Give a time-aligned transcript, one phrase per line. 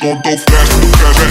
[0.00, 1.27] gon' go fast in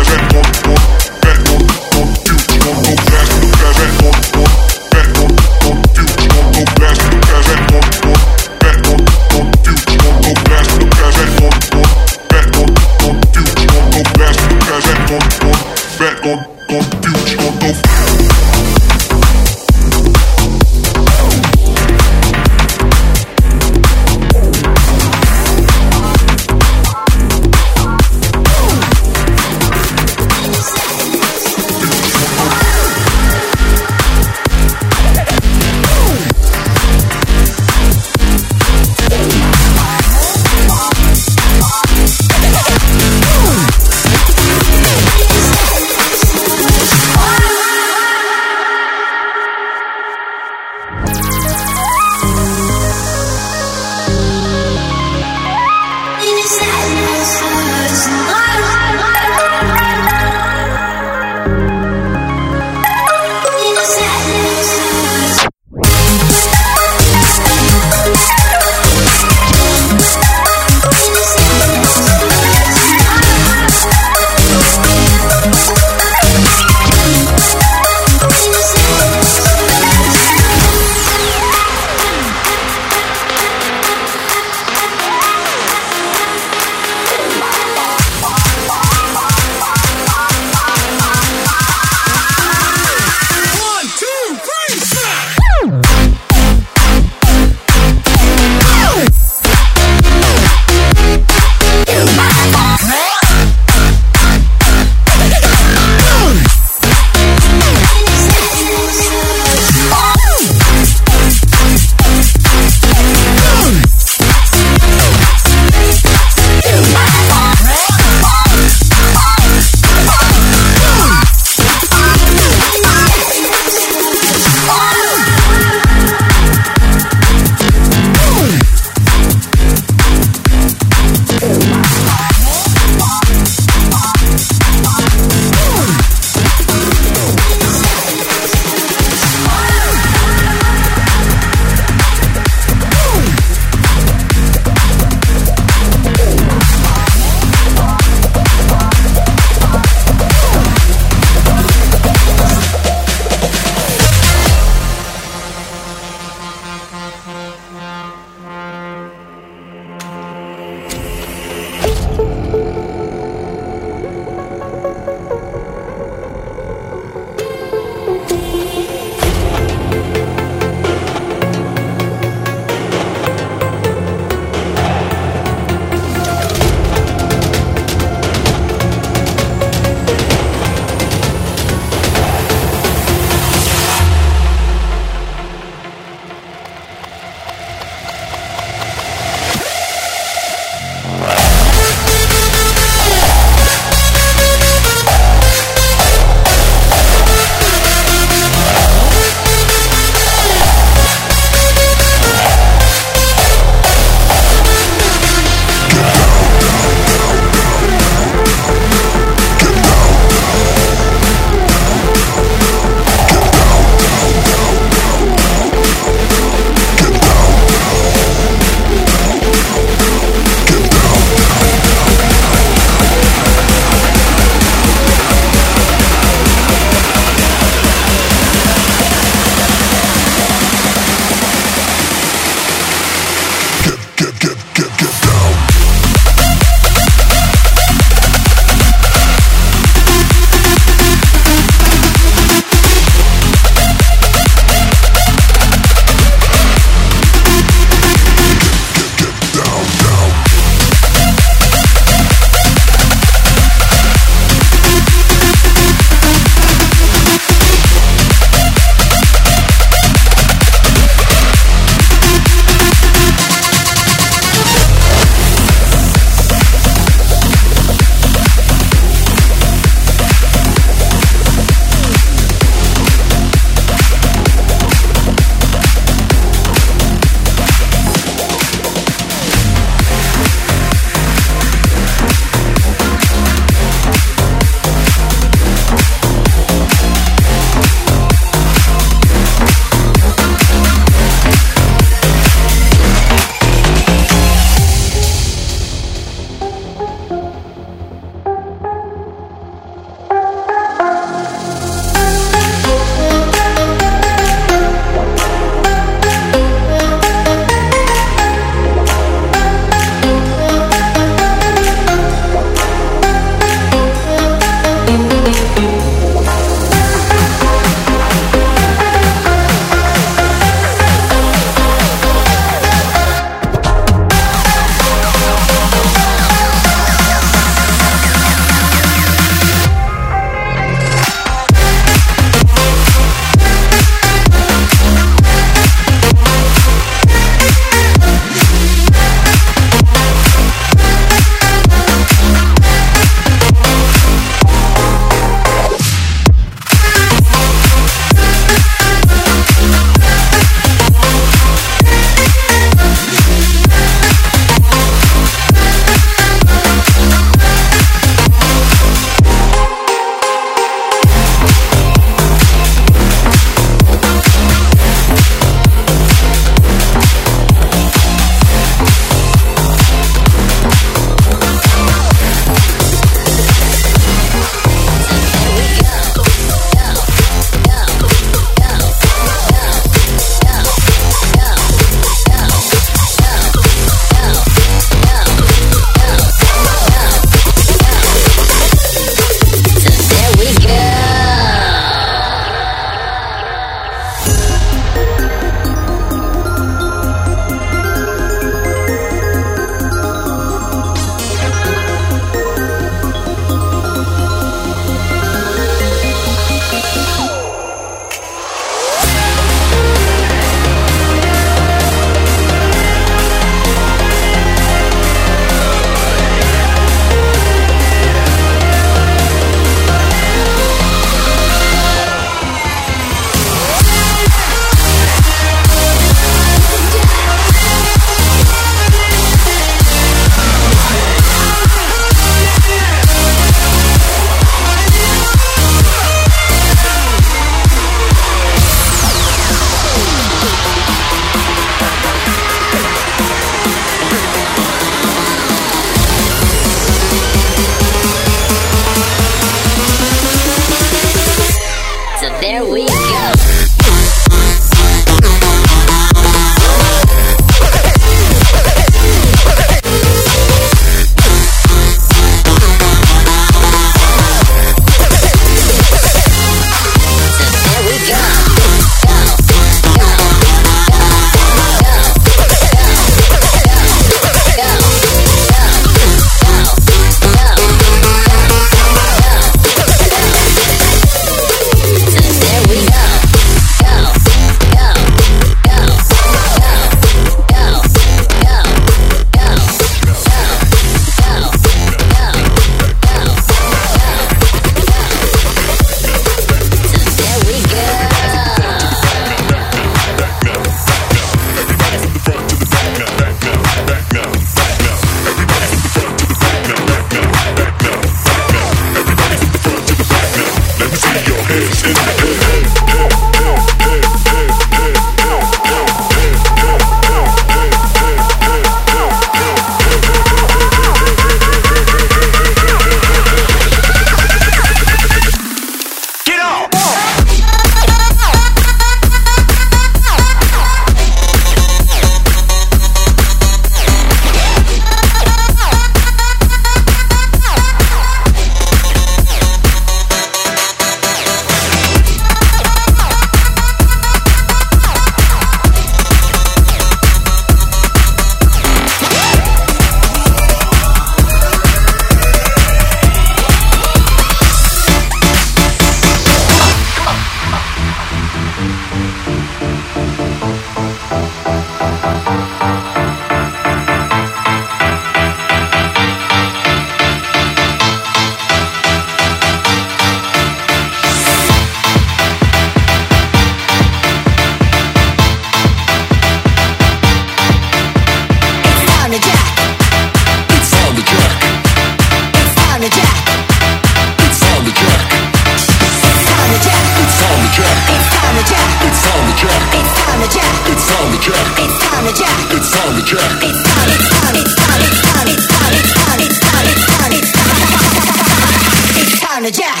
[599.71, 600.00] jack.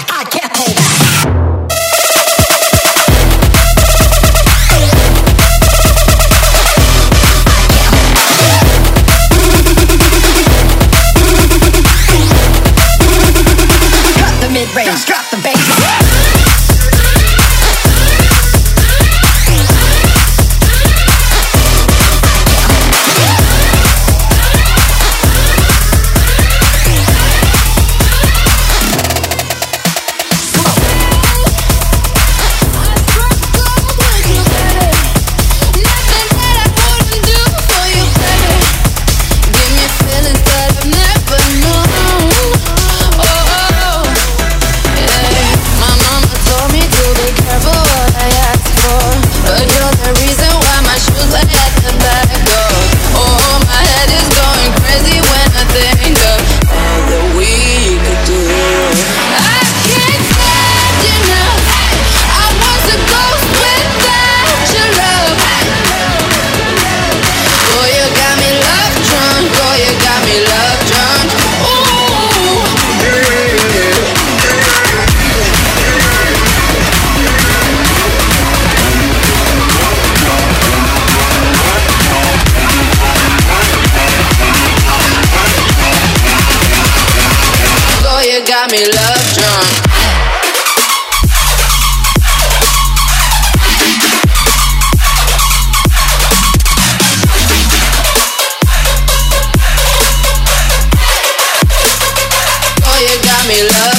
[103.69, 103.90] Love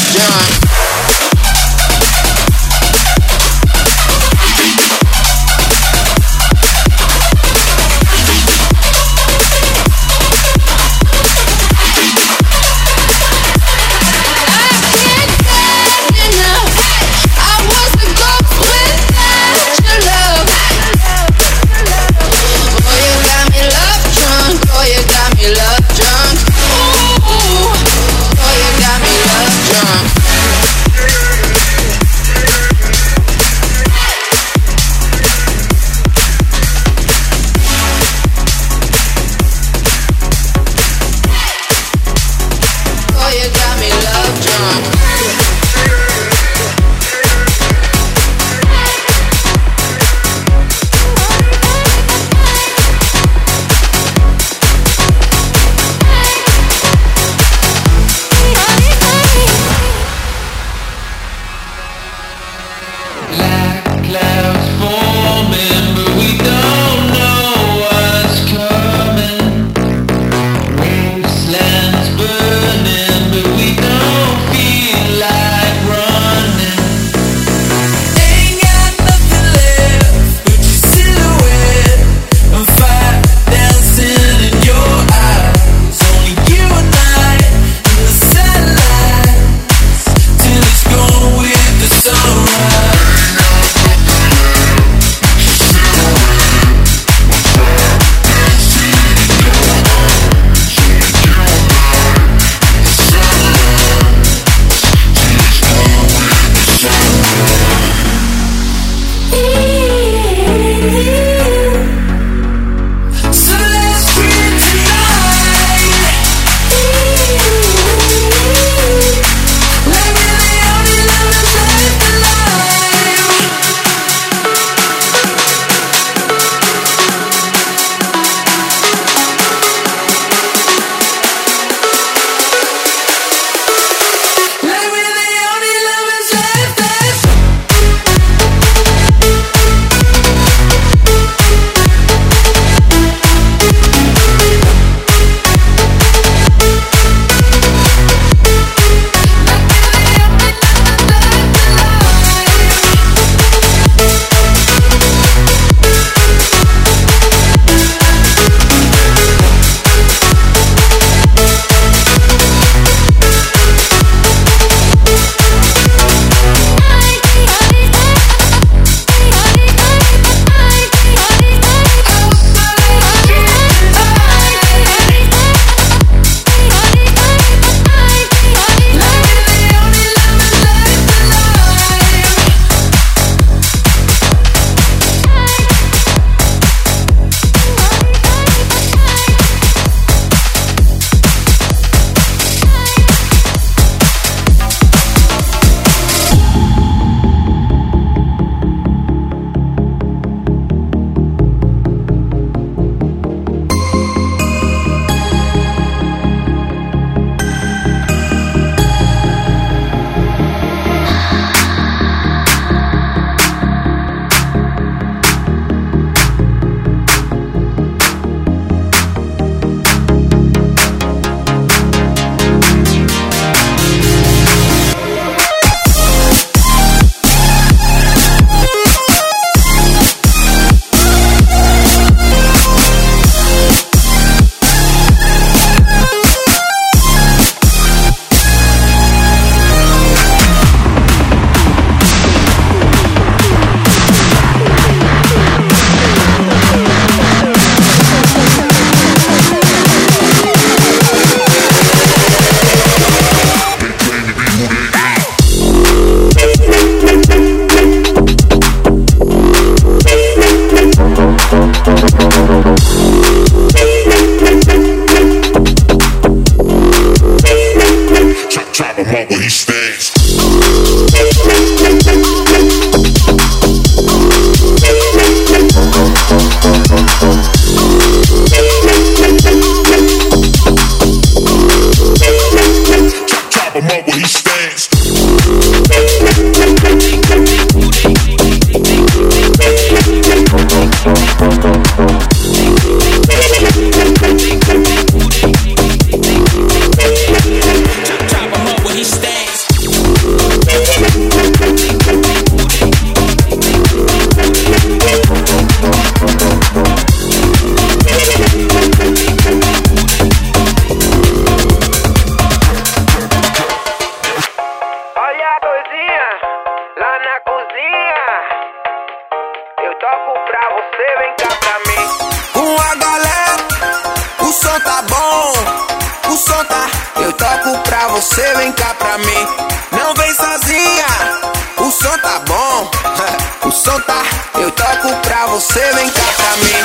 [334.02, 334.22] tá,
[334.54, 336.76] eu toco pra você, vem cá pra mim.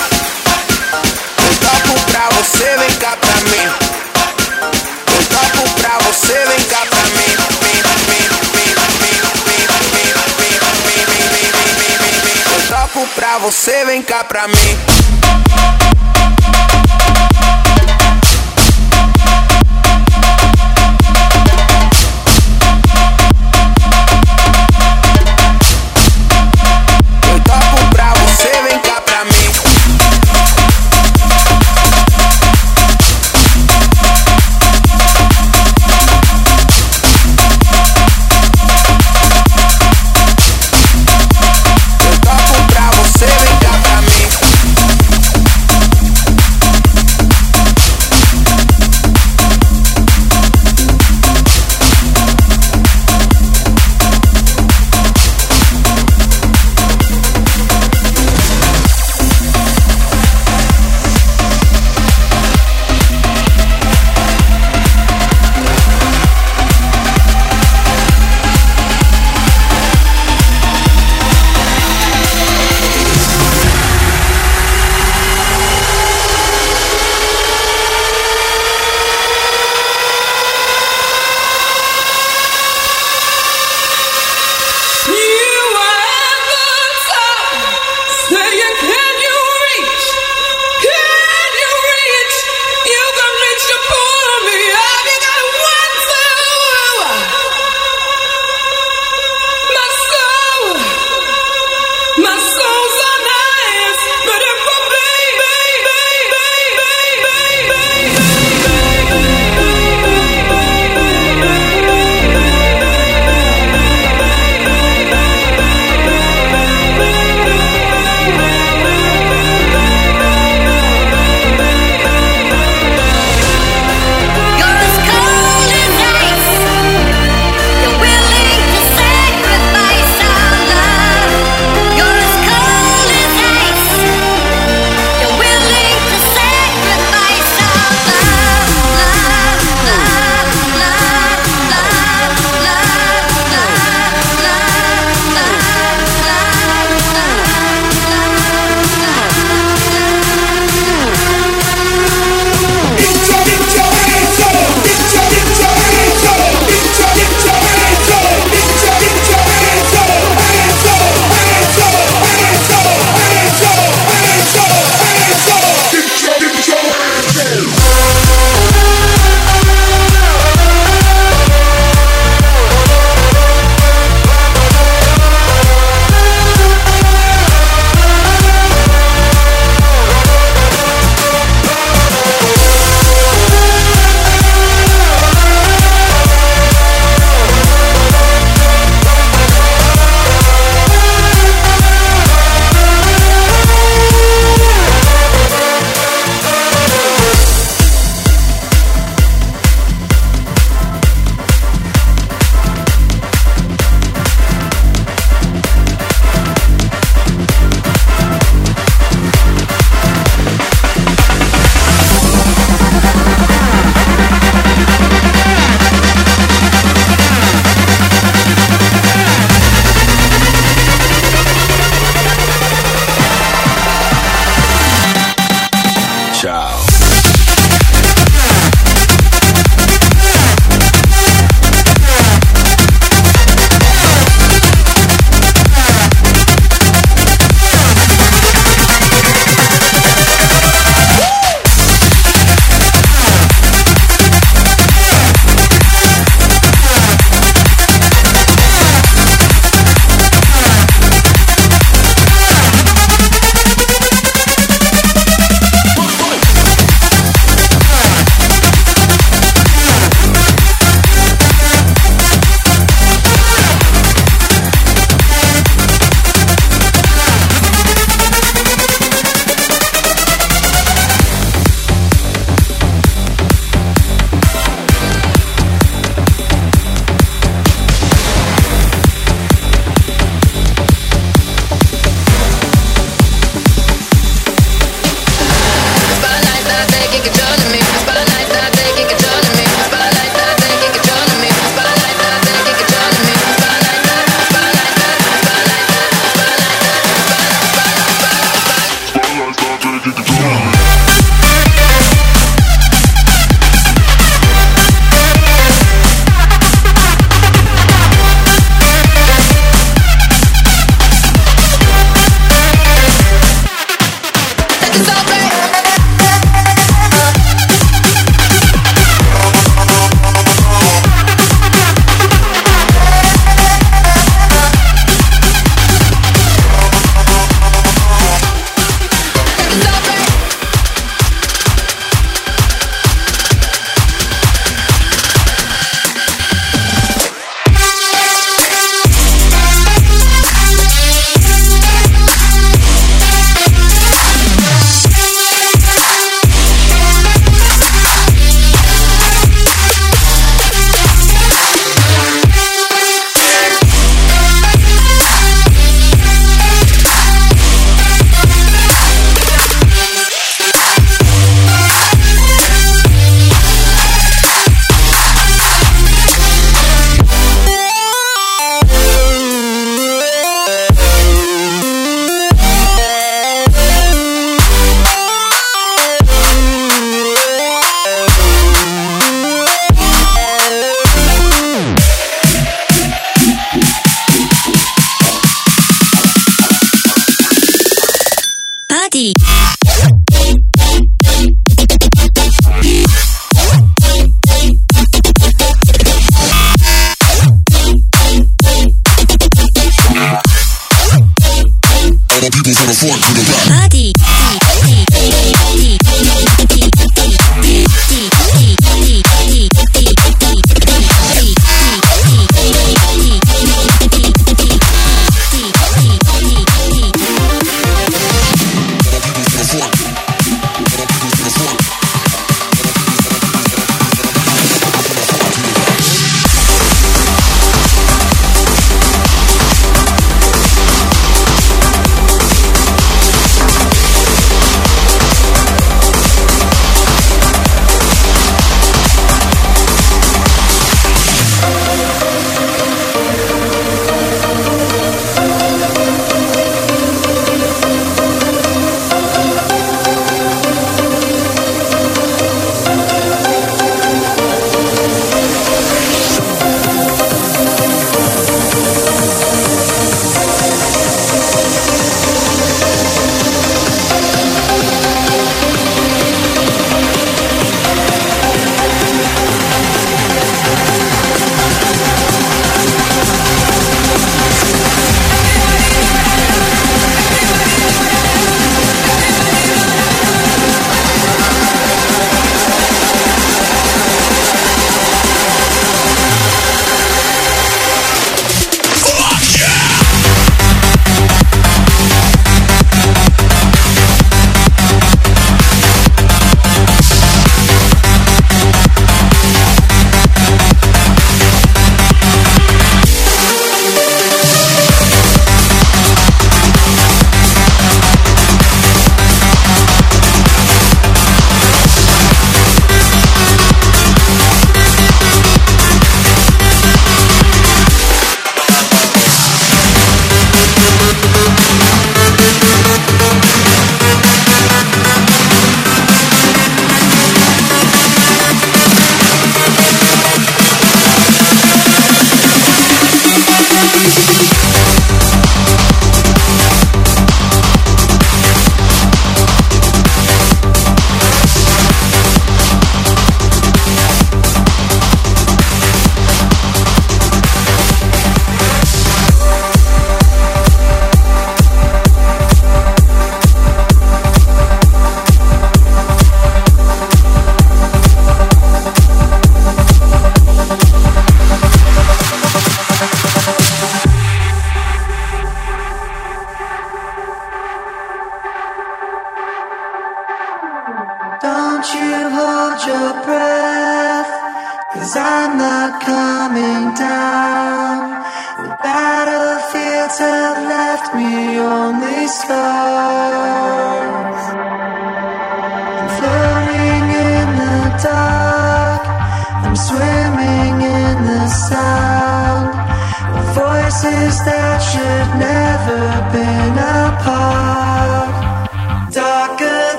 [1.46, 3.72] Eu toco pra você, vem cá pra mim.
[5.16, 7.38] Eu toco pra você, vem cá pra mim.
[12.54, 15.87] Eu toco pra você, vem cá pra mim.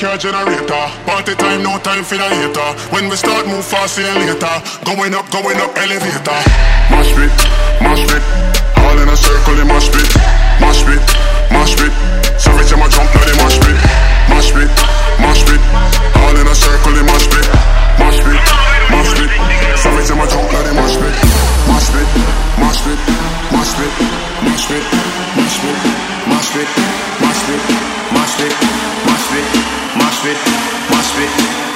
[0.00, 0.84] your generator.
[1.04, 2.70] Party time, no time for the hater.
[2.88, 4.56] When we start, move fast, see you later.
[4.88, 6.40] Going up, going up, elevator.
[6.88, 7.28] Mash pit,
[7.84, 8.24] mash pit.
[8.80, 10.08] All in a circle, they mash pit.
[10.56, 11.04] Mash pit,
[11.52, 11.92] mash pit.
[12.40, 13.76] So every time I jump, now they mash pit.
[14.32, 14.70] Mash pit,
[15.20, 15.60] mash pit.
[16.16, 17.46] All in a circle, they mash pit.
[18.00, 18.40] Mash pit,
[18.88, 19.30] mash pit.
[19.76, 21.14] So every time I jump, now they mash pit.
[21.68, 22.08] Mash pit,
[22.56, 23.00] mash pit.
[23.52, 23.92] Mash pit,
[24.48, 24.84] mash pit.
[25.36, 25.78] Mash pit,
[26.24, 26.68] mash pit.
[27.20, 27.62] Mash pit,
[28.16, 28.54] mash pit.
[29.04, 29.69] Mash pit
[30.90, 31.69] watch me.